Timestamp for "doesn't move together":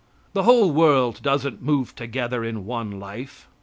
1.21-2.43